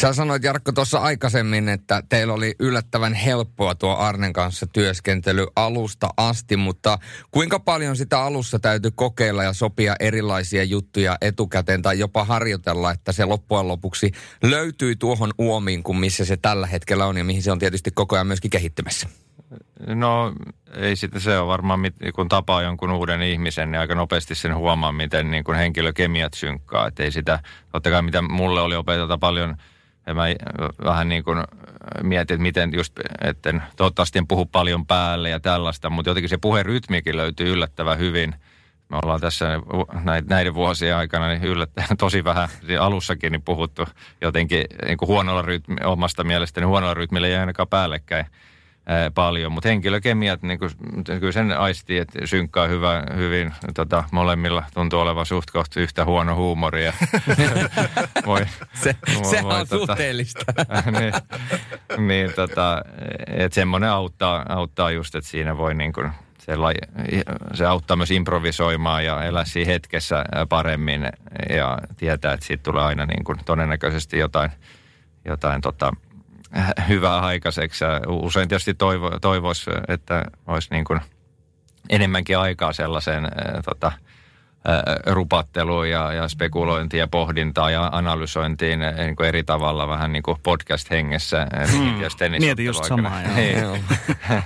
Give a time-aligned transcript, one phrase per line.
[0.00, 6.08] Sä sanoit Jarkko tuossa aikaisemmin, että teillä oli yllättävän helppoa tuo Arnen kanssa työskentely alusta
[6.16, 6.98] asti, mutta
[7.30, 13.12] kuinka paljon sitä alussa täytyy kokeilla ja sopia erilaisia juttuja etukäteen tai jopa harjoitella, että
[13.12, 17.52] se loppujen lopuksi löytyy tuohon uomiin kuin missä se tällä hetkellä on ja mihin se
[17.52, 19.08] on tietysti koko ajan myöskin kehittymässä?
[19.86, 20.32] No
[20.76, 21.80] ei sitten se ole varmaan,
[22.14, 26.86] kun tapaa jonkun uuden ihmisen, niin aika nopeasti sen huomaa, miten niin kuin henkilökemiat synkkaa.
[26.86, 27.38] Että ei sitä,
[27.72, 29.56] totta kai mitä mulle oli opeteta paljon,
[30.06, 30.24] ja mä
[30.84, 31.44] vähän niin kuin
[32.02, 36.36] mietin, että miten just, että toivottavasti en puhu paljon päälle ja tällaista, mutta jotenkin se
[36.36, 38.34] puherytmikin löytyy yllättävän hyvin.
[38.88, 39.60] Me ollaan tässä
[40.28, 42.48] näiden vuosien aikana niin yllättävän tosi vähän
[42.80, 43.84] alussakin niin puhuttu
[44.20, 48.26] jotenkin niin kuin huonolla rytmi, omasta mielestäni huonolla rytmillä ei ainakaan päällekkäin
[49.14, 50.70] paljon, mutta henkilökemiat, niin kuin,
[51.20, 56.36] kyllä sen aistii, että synkkaa hyvä, hyvin, tota, molemmilla tuntuu olevan suht kohta yhtä huono
[56.36, 56.92] huumoria.
[58.26, 60.52] voi, se, voi, se voi, on tota, suhteellista.
[60.98, 61.12] niin,
[62.06, 62.82] niin tota,
[63.26, 66.52] että semmoinen auttaa, auttaa just, että siinä voi niin kuin, se,
[67.54, 71.08] se auttaa myös improvisoimaan ja elää siinä hetkessä paremmin
[71.50, 74.50] ja tietää, että siitä tulee aina niin kuin todennäköisesti jotain,
[75.24, 75.92] jotain tota,
[76.88, 77.84] hyvää aikaiseksi.
[77.84, 81.00] Ja usein tietysti toivo, toivoisi, että olisi niin kuin
[81.88, 83.30] enemmänkin aikaa sellaiseen äh,
[83.64, 83.92] tota,
[85.06, 90.38] rupatteluun ja, ja spekulointiin ja pohdintaan ja analysointiin niin kuin eri tavalla vähän niin kuin
[90.42, 91.46] podcast-hengessä.
[91.72, 92.38] Hmm.
[92.38, 93.22] Mietin just samaa.
[93.22, 93.56] Niin.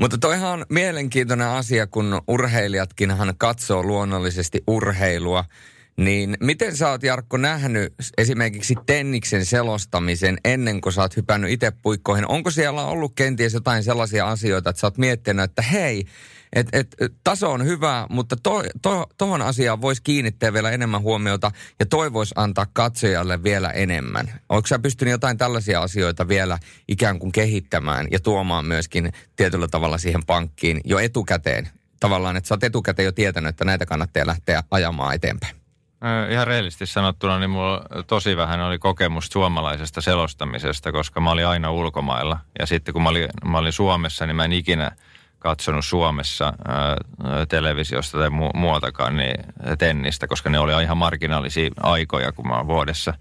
[0.00, 5.44] Mutta toihan on mielenkiintoinen asia, kun urheilijatkinhan katsoo luonnollisesti urheilua–
[5.96, 11.72] niin miten sä oot Jarkko nähnyt esimerkiksi tenniksen selostamisen ennen kuin sä oot hypännyt itse
[11.82, 12.28] puikkoihin?
[12.28, 16.06] Onko siellä ollut kenties jotain sellaisia asioita, että sä oot miettinyt, että hei,
[16.52, 21.86] et, et, taso on hyvä, mutta to, to, asiaan voisi kiinnittää vielä enemmän huomiota ja
[21.86, 24.40] toi voisi antaa katsojalle vielä enemmän.
[24.48, 29.98] Onko sä pystynyt jotain tällaisia asioita vielä ikään kuin kehittämään ja tuomaan myöskin tietyllä tavalla
[29.98, 31.68] siihen pankkiin jo etukäteen?
[32.00, 35.65] Tavallaan, että sä oot etukäteen jo tietänyt, että näitä kannattaa lähteä ajamaan eteenpäin.
[36.30, 41.70] Ihan reellisesti sanottuna, niin mulla tosi vähän oli kokemusta suomalaisesta selostamisesta, koska mä olin aina
[41.70, 42.38] ulkomailla.
[42.58, 44.90] Ja sitten kun mä olin, mä olin Suomessa, niin mä en ikinä
[45.38, 46.96] katsonut Suomessa ää,
[47.48, 49.44] televisiosta tai mu- muutakaan niin
[49.78, 53.14] tennistä, koska ne oli ihan marginaalisia aikoja, kun mä vuodessa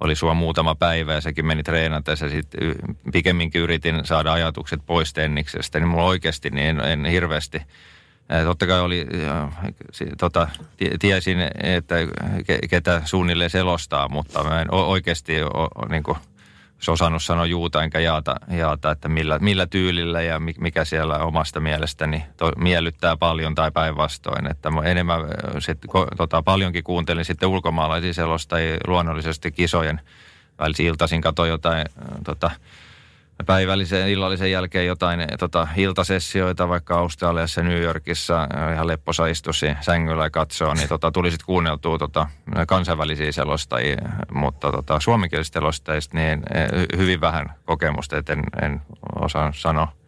[0.00, 2.74] oli sua muutama päivä ja sekin meni treenata ja sitten
[3.12, 7.62] pikemminkin yritin saada ajatukset pois tenniksestä, niin mulla oikeasti niin en, en hirveästi–
[8.44, 9.06] Totta kai oli,
[10.18, 10.48] tota,
[10.98, 11.94] tiesin, että
[12.70, 15.32] ketä suunnilleen selostaa, mutta mä en oikeasti
[15.88, 16.18] niin kuin,
[16.88, 22.24] osannut sanoa juuta enkä jaata, jaata että millä, millä tyylillä ja mikä siellä omasta mielestäni
[22.36, 24.50] to, miellyttää paljon tai päinvastoin.
[24.50, 25.20] Että mä enemmän
[25.58, 25.78] sit,
[26.16, 30.00] tota, paljonkin kuuntelin sitten ulkomaalaisia selostajia luonnollisesti kisojen
[30.58, 31.86] välisiä iltaisin katsoin jotain
[32.24, 32.50] tota,
[33.46, 39.66] päivällisen illallisen jälkeen jotain eh, tota, iltasessioita vaikka Australiassa New Yorkissa eh, ihan lepposa istusi
[39.80, 42.26] sängyllä ja katsoo, niin tota, tuli sitten kuunneltua tota,
[42.68, 43.96] kansainvälisiä selostajia,
[44.34, 48.82] mutta tota, suomenkielisistä selostajista niin eh, hyvin vähän kokemusta, että en, en
[49.20, 50.01] osaa sanoa.